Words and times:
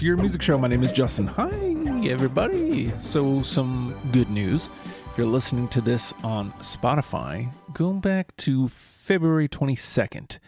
to 0.00 0.06
your 0.06 0.16
music 0.16 0.40
show. 0.40 0.56
My 0.56 0.66
name 0.66 0.82
is 0.82 0.92
Justin. 0.92 1.26
Hi, 1.26 1.50
everybody. 2.08 2.90
So, 3.00 3.42
some 3.42 3.94
good 4.12 4.30
news. 4.30 4.70
If 5.10 5.18
you're 5.18 5.26
listening 5.26 5.68
to 5.68 5.82
this 5.82 6.14
on 6.24 6.52
Spotify, 6.52 7.52
go 7.74 7.92
back 7.92 8.34
to 8.38 8.68
February 8.68 9.46
22nd 9.46 10.38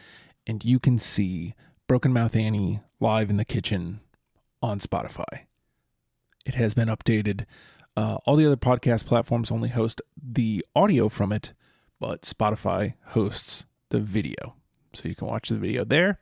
and 0.46 0.64
you 0.64 0.78
can 0.78 0.98
see 0.98 1.54
Broken 1.86 2.14
Mouth 2.14 2.34
Annie 2.34 2.80
live 2.98 3.28
in 3.28 3.36
the 3.36 3.45
kitchen 3.45 4.00
on 4.62 4.80
Spotify. 4.80 5.41
It 6.46 6.55
has 6.55 6.73
been 6.73 6.88
updated. 6.88 7.45
Uh, 7.95 8.16
all 8.24 8.37
the 8.37 8.46
other 8.46 8.56
podcast 8.56 9.05
platforms 9.05 9.50
only 9.50 9.69
host 9.69 10.00
the 10.16 10.64
audio 10.74 11.10
from 11.10 11.30
it, 11.30 11.52
but 12.00 12.23
Spotify 12.23 12.95
hosts 13.09 13.66
the 13.91 14.00
video. 14.00 14.55
So 14.95 15.10
you 15.10 15.14
can 15.14 15.28
watch 15.28 15.50
the 15.50 15.56
video 15.56 15.84
there. 15.84 16.20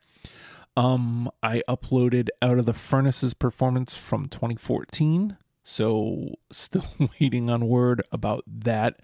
Um, 0.77 1.29
I 1.43 1.63
uploaded 1.67 2.29
Out 2.41 2.57
of 2.57 2.65
the 2.65 2.73
Furnaces 2.73 3.33
performance 3.33 3.97
from 3.97 4.29
2014. 4.29 5.37
So 5.63 6.35
still 6.51 6.85
waiting 7.19 7.49
on 7.49 7.67
word 7.67 8.03
about 8.11 8.43
that. 8.47 8.99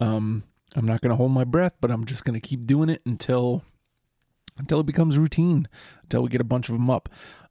Um, 0.00 0.44
I'm 0.76 0.86
not 0.86 1.00
going 1.00 1.10
to 1.10 1.16
hold 1.16 1.30
my 1.30 1.44
breath, 1.44 1.74
but 1.80 1.90
I'm 1.90 2.04
just 2.04 2.24
going 2.24 2.40
to 2.40 2.46
keep 2.46 2.66
doing 2.66 2.88
it 2.88 3.02
until 3.04 3.62
until 4.56 4.78
it 4.78 4.86
becomes 4.86 5.18
routine, 5.18 5.66
until 6.04 6.22
we 6.22 6.28
get 6.28 6.40
a 6.40 6.44
bunch 6.44 6.68
of 6.68 6.74
them 6.74 6.88
up. 6.88 7.08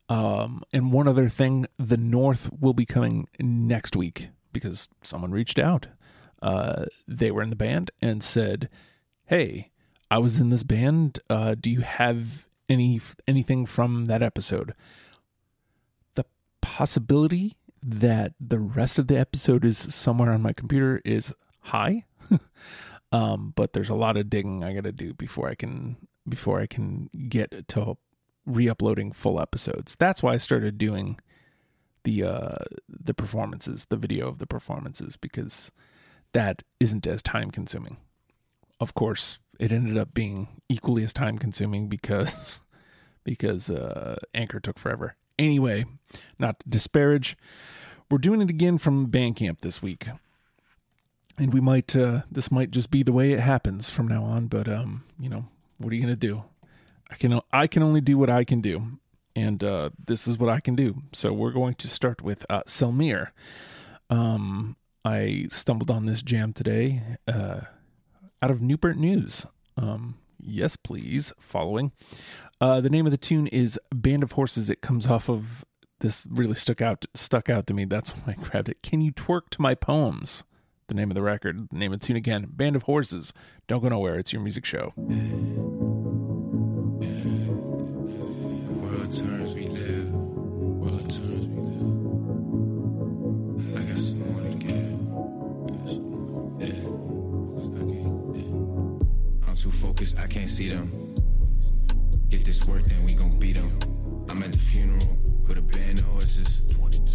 Um, 0.08 0.64
and 0.72 0.94
one 0.94 1.06
other 1.06 1.28
thing, 1.28 1.66
the 1.78 1.98
North 1.98 2.50
will 2.58 2.74
be 2.74 2.86
coming 2.86 3.28
next 3.40 3.94
week 3.96 4.30
because 4.54 4.88
someone 5.02 5.32
reached 5.32 5.60
out. 5.60 5.88
Uh, 6.42 6.86
they 7.06 7.30
were 7.30 7.42
in 7.42 7.50
the 7.50 7.56
band 7.58 7.92
and 8.02 8.24
said, 8.24 8.70
"Hey, 9.26 9.72
I 10.12 10.18
was 10.18 10.40
in 10.40 10.50
this 10.50 10.64
band. 10.64 11.20
Uh, 11.30 11.56
do 11.60 11.70
you 11.70 11.82
have 11.82 12.46
any 12.70 13.02
anything 13.28 13.66
from 13.66 14.06
that 14.06 14.22
episode?" 14.22 14.74
The 16.16 16.26
possibility 16.62 17.56
that 17.82 18.34
the 18.40 18.60
rest 18.60 18.98
of 18.98 19.08
the 19.08 19.20
episode 19.20 19.66
is 19.66 19.78
somewhere 19.78 20.32
on 20.32 20.42
my 20.42 20.54
computer 20.54 21.02
is 21.04 21.34
high. 21.60 22.06
um, 23.12 23.54
but 23.56 23.74
there's 23.74 23.90
a 23.90 23.96
lot 23.96 24.18
of 24.18 24.30
digging 24.30 24.64
I 24.64 24.74
got 24.74 24.86
to 24.86 24.92
do 24.92 25.14
before 25.14 25.50
I 25.50 25.56
can 25.56 25.98
before 26.28 26.62
I 26.62 26.68
can 26.68 27.10
get 27.28 27.68
to 27.70 27.98
re-uploading 28.46 29.12
full 29.12 29.40
episodes. 29.40 29.96
That's 30.00 30.24
why 30.24 30.34
I 30.34 30.38
started 30.38 30.78
doing 30.78 31.20
the 32.04 32.24
uh 32.24 32.58
the 32.88 33.14
performances, 33.14 33.86
the 33.90 33.98
video 33.98 34.28
of 34.28 34.40
the 34.40 34.48
performances 34.48 35.16
because 35.16 35.72
that 36.34 36.64
isn't 36.80 37.08
as 37.08 37.22
time 37.22 37.52
consuming. 37.52 37.98
Of 38.84 38.94
course, 38.94 39.40
it 39.62 39.72
ended 39.72 39.98
up 39.98 40.14
being 40.14 40.50
equally 40.68 41.06
as 41.06 41.14
time 41.14 41.38
consuming 41.38 41.88
because 41.88 42.60
because 43.24 43.70
uh 43.70 44.18
Anchor 44.34 44.60
took 44.60 44.78
forever. 44.78 45.16
Anyway, 45.40 45.86
not 46.38 46.60
to 46.60 46.70
disparage, 46.70 47.38
we're 48.12 48.18
doing 48.18 48.42
it 48.42 48.50
again 48.50 48.78
from 48.78 49.08
Bandcamp 49.08 49.62
this 49.62 49.82
week. 49.82 50.10
And 51.38 51.54
we 51.54 51.62
might 51.62 51.96
uh 51.96 52.24
this 52.30 52.52
might 52.52 52.72
just 52.72 52.92
be 52.92 53.04
the 53.04 53.14
way 53.14 53.32
it 53.32 53.40
happens 53.40 53.90
from 53.90 54.06
now 54.10 54.26
on, 54.26 54.48
but 54.48 54.68
um, 54.68 55.06
you 55.18 55.30
know, 55.30 55.46
what 55.78 55.94
are 55.94 55.96
you 55.96 56.06
to 56.08 56.18
do? 56.18 56.44
I 57.10 57.16
can 57.16 57.40
I 57.54 57.68
can 57.68 57.84
only 57.84 58.02
do 58.02 58.18
what 58.18 58.30
I 58.30 58.44
can 58.44 58.60
do, 58.60 59.00
and 59.34 59.64
uh, 59.64 59.92
this 60.08 60.28
is 60.28 60.38
what 60.38 60.50
I 60.50 60.60
can 60.60 60.76
do. 60.76 61.04
So 61.14 61.32
we're 61.32 61.52
going 61.52 61.76
to 61.76 61.88
start 61.88 62.22
with 62.22 62.46
uh, 62.50 62.64
Selmir. 62.68 63.30
Um, 64.10 64.76
I 65.06 65.48
stumbled 65.50 65.90
on 65.90 66.06
this 66.06 66.22
jam 66.22 66.52
today 66.52 67.02
uh, 67.30 67.62
out 68.44 68.52
of 68.52 68.62
Newport 68.62 68.98
News. 68.98 69.46
Um, 69.78 70.16
yes, 70.38 70.76
please. 70.76 71.32
Following. 71.40 71.94
Uh, 72.60 72.82
the 72.82 72.90
name 72.90 73.08
of 73.08 73.12
the 73.12 73.18
tune 73.18 73.48
is 73.48 73.80
"Band 73.94 74.22
of 74.22 74.34
Horses." 74.34 74.70
It 74.70 74.82
comes 74.82 75.08
off 75.08 75.30
of 75.30 75.64
this. 76.02 76.28
Really 76.30 76.56
stuck 76.56 76.82
out 76.82 77.06
stuck 77.14 77.50
out 77.50 77.66
to 77.68 77.74
me. 77.74 77.86
That's 77.86 78.12
why 78.12 78.34
I 78.34 78.44
grabbed 78.44 78.70
it. 78.70 78.84
Can 78.84 79.02
you 79.02 79.14
twerk 79.14 79.50
to 79.52 79.62
my 79.62 79.76
poems? 79.76 80.44
the 80.90 80.94
name 80.94 81.10
of 81.10 81.16
the 81.16 81.22
record. 81.22 81.70
The 81.72 81.78
name 81.78 81.94
of 81.94 82.02
the 82.02 82.06
tune 82.06 82.18
again 82.18 82.48
Band 82.50 82.76
of 82.76 82.84
Horses. 82.84 83.32
Don't 83.68 83.82
go 83.82 83.90
nowhere. 83.90 84.20
It's 84.20 84.34
your 84.34 84.42
music 84.42 84.66
show. 84.66 84.94
I 100.04 100.28
can't 100.28 100.50
see 100.50 100.68
them. 100.68 100.92
Get 102.28 102.44
this 102.44 102.66
work, 102.66 102.84
then 102.84 103.06
we 103.06 103.14
gon' 103.14 103.40
beat 103.40 103.56
them. 103.56 103.72
I'm 104.30 104.44
at 104.44 104.52
the 104.52 104.60
funeral 104.60 105.18
with 105.48 105.58
a 105.58 105.62
band 105.62 106.00
of 106.00 106.06
horses. 106.06 106.62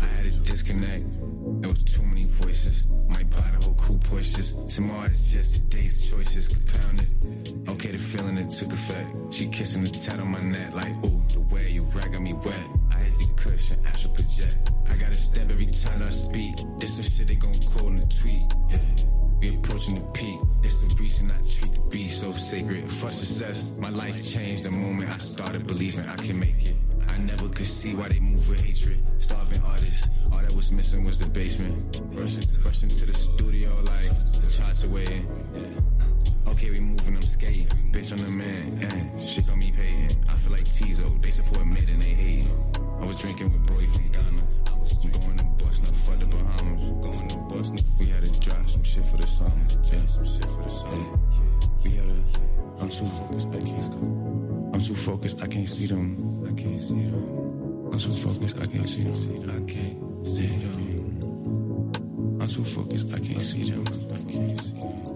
I 0.00 0.06
had 0.06 0.26
a 0.26 0.30
disconnect. 0.30 1.04
There 1.60 1.68
was 1.68 1.84
too 1.84 2.02
many 2.02 2.24
voices. 2.24 2.86
My 3.08 3.22
buy 3.24 3.50
the 3.52 3.60
whole 3.62 3.74
crew 3.74 3.98
pushes. 3.98 4.52
Tomorrow 4.74 5.06
is 5.06 5.32
just 5.32 5.70
today's 5.70 6.08
choices 6.08 6.48
compounded. 6.48 7.08
Okay, 7.68 7.90
the 7.90 7.98
feeling 7.98 8.36
that 8.36 8.50
took 8.50 8.72
effect. 8.72 9.34
She 9.34 9.48
kissing 9.48 9.84
the 9.84 9.90
tat 9.90 10.18
on 10.18 10.32
my 10.32 10.40
neck 10.40 10.72
like, 10.74 10.94
ooh, 11.04 11.22
the 11.34 11.40
way 11.52 11.70
you 11.70 11.82
rag 11.94 12.18
me 12.18 12.32
wet. 12.32 12.57
For 22.98 23.12
success, 23.12 23.72
my 23.78 23.90
life 23.90 24.28
changed 24.28 24.64
the 24.64 24.72
moment 24.72 25.08
I 25.08 25.18
started 25.18 25.68
believing 25.68 26.04
I 26.08 26.16
can 26.16 26.40
make 26.40 26.66
it. 26.66 26.74
I 27.06 27.16
never 27.18 27.48
could 27.48 27.66
see 27.66 27.94
why 27.94 28.08
they 28.08 28.18
move 28.18 28.50
with 28.50 28.60
hatred. 28.60 28.98
Starving 29.18 29.62
artists, 29.62 30.08
all 30.32 30.40
that 30.40 30.52
was 30.52 30.72
missing 30.72 31.04
was 31.04 31.16
the 31.16 31.28
basement. 31.28 32.02
Rushing, 32.10 32.42
rushing 32.64 32.88
to 32.88 33.06
the 33.06 33.14
studio 33.14 33.70
like 33.84 34.08
the 34.42 34.50
charts 34.50 34.84
waiting. 34.88 35.28
Okay, 36.48 36.72
we 36.72 36.80
moving, 36.80 37.14
I'm 37.14 37.22
skating. 37.22 37.67
Can't 59.68 60.26
see 60.26 60.46
them. 60.64 60.78
I'm 62.40 62.48
too 62.48 62.64
focused, 62.64 63.14
I 63.14 63.20
can't 63.20 63.42
see 63.42 63.70
them. 63.70 63.84
I 63.86 64.32
can't 64.32 64.60
see 64.60 64.80
them. 64.80 65.07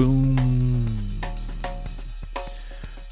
Boom. 0.00 1.20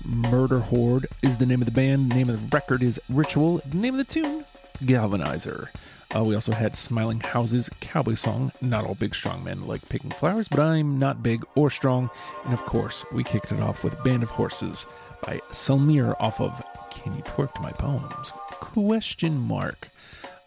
Murderhorde 0.06 1.04
is 1.22 1.36
the 1.36 1.44
name 1.44 1.60
of 1.60 1.66
the 1.66 1.70
band. 1.70 2.10
The 2.10 2.14
name 2.14 2.30
of 2.30 2.40
the 2.40 2.56
record 2.56 2.82
is 2.82 2.98
Ritual. 3.10 3.60
The 3.66 3.76
name 3.76 3.92
of 3.92 3.98
the 3.98 4.10
tune, 4.10 4.46
Galvanizer. 4.82 5.68
Uh, 6.16 6.24
we 6.24 6.34
also 6.34 6.52
had 6.52 6.74
Smiling 6.74 7.20
Houses 7.20 7.68
Cowboy 7.80 8.14
Song. 8.14 8.52
Not 8.62 8.86
all 8.86 8.94
big 8.94 9.14
strong 9.14 9.44
men 9.44 9.66
like 9.66 9.86
picking 9.90 10.12
flowers, 10.12 10.48
but 10.48 10.60
I'm 10.60 10.98
not 10.98 11.22
big 11.22 11.44
or 11.54 11.68
strong. 11.68 12.08
And 12.46 12.54
of 12.54 12.64
course, 12.64 13.04
we 13.12 13.22
kicked 13.22 13.52
it 13.52 13.60
off 13.60 13.84
with 13.84 14.02
Band 14.02 14.22
of 14.22 14.30
Horses 14.30 14.86
by 15.20 15.42
Selmir 15.50 16.16
off 16.18 16.40
of 16.40 16.64
Can 16.90 17.14
You 17.14 17.22
Twerk 17.22 17.52
to 17.56 17.60
My 17.60 17.72
Poems? 17.72 18.32
Question 18.60 19.36
mark. 19.38 19.90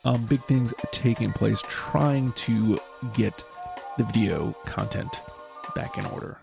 Um, 0.03 0.25
big 0.25 0.43
things 0.45 0.73
taking 0.91 1.33
place, 1.33 1.61
trying 1.69 2.31
to 2.31 2.79
get 3.13 3.43
the 3.99 4.05
video 4.05 4.53
content 4.65 5.19
back 5.75 5.97
in 5.97 6.05
order, 6.05 6.37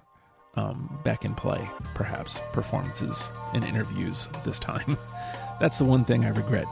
um, 0.54 0.98
back 1.04 1.24
in 1.24 1.34
play, 1.34 1.68
perhaps 1.94 2.40
performances 2.52 3.30
and 3.54 3.64
interviews 3.64 4.28
this 4.44 4.58
time. 4.58 4.98
That's 5.60 5.78
the 5.78 5.84
one 5.84 6.04
thing 6.04 6.24
I 6.24 6.28
regret 6.30 6.66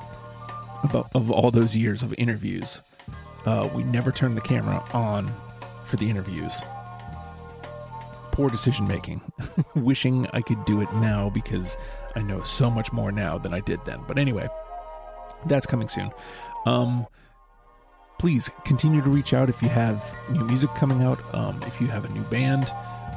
about 0.83 1.11
of 1.15 1.31
all 1.31 1.51
those 1.51 1.75
years 1.75 2.03
of 2.03 2.15
interviews. 2.19 2.83
Uh, 3.45 3.69
we 3.75 3.85
never 3.85 4.11
turned 4.11 4.37
the 4.37 4.41
camera 4.41 4.85
on 4.93 5.33
for 5.85 5.97
the 5.97 6.11
interviews. 6.11 6.63
Poor 8.33 8.51
decision 8.51 8.87
making. 8.87 9.21
Wishing 9.75 10.27
I 10.33 10.43
could 10.43 10.65
do 10.65 10.81
it 10.81 10.93
now 10.95 11.31
because 11.31 11.77
I 12.15 12.23
know 12.23 12.43
so 12.43 12.71
much 12.71 12.93
more 12.93 13.13
now 13.13 13.39
than 13.39 13.55
I 13.55 13.61
did 13.61 13.85
then. 13.85 14.01
But 14.07 14.19
anyway, 14.19 14.49
that's 15.47 15.67
coming 15.67 15.89
soon. 15.89 16.11
Um, 16.67 17.07
please 18.19 18.51
continue 18.65 19.03
to 19.03 19.11
reach 19.11 19.35
out 19.35 19.49
if 19.49 19.63
you 19.63 19.69
have 19.69 20.17
new 20.31 20.45
music 20.45 20.75
coming 20.75 21.03
out, 21.03 21.19
um, 21.35 21.61
if 21.63 21.81
you 21.81 21.87
have 21.89 22.05
a 22.05 22.09
new 22.11 22.23
band. 22.25 22.71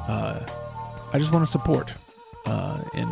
Uh, 0.08 0.44
I 1.12 1.18
just 1.18 1.32
want 1.32 1.44
to 1.44 1.50
support 1.50 1.92
uh, 2.46 2.82
in, 2.94 3.06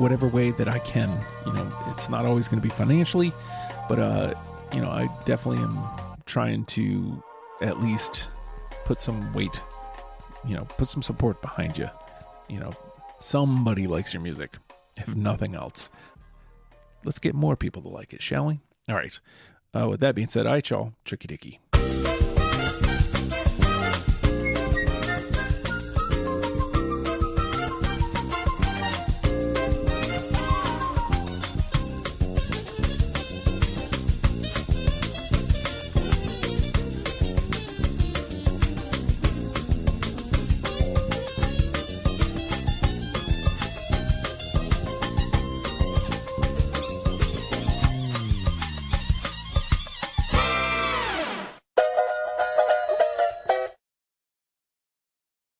whatever 0.00 0.28
way 0.28 0.50
that 0.52 0.68
I 0.68 0.78
can. 0.80 1.24
You 1.46 1.52
know, 1.52 1.68
it's 1.90 2.08
not 2.08 2.24
always 2.24 2.48
going 2.48 2.60
to 2.60 2.66
be 2.66 2.74
financially, 2.74 3.32
but 3.88 3.98
uh, 3.98 4.34
you 4.72 4.80
know, 4.80 4.90
I 4.90 5.08
definitely 5.24 5.62
am 5.62 5.78
trying 6.26 6.64
to 6.66 7.22
at 7.60 7.80
least 7.82 8.28
put 8.84 9.00
some 9.00 9.32
weight. 9.32 9.60
You 10.46 10.56
know, 10.56 10.64
put 10.64 10.88
some 10.88 11.02
support 11.02 11.40
behind 11.40 11.78
you. 11.78 11.88
You 12.48 12.60
know, 12.60 12.72
somebody 13.18 13.86
likes 13.86 14.12
your 14.12 14.22
music, 14.22 14.58
if 14.96 15.14
nothing 15.14 15.54
else. 15.54 15.88
Let's 17.04 17.18
get 17.18 17.34
more 17.34 17.56
people 17.56 17.82
to 17.82 17.88
like 17.88 18.12
it, 18.12 18.22
shall 18.22 18.46
we? 18.46 18.60
All 18.88 18.94
right. 18.94 19.18
Uh, 19.74 19.88
with 19.88 20.00
that 20.00 20.14
being 20.14 20.28
said, 20.28 20.46
all 20.46 20.52
right, 20.52 20.70
y'all, 20.70 20.92
tricky 21.04 21.26
dicky. 21.26 21.60